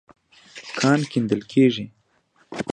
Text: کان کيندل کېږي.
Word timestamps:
کان 0.79 0.99
کيندل 1.11 1.41
کېږي. 1.51 1.85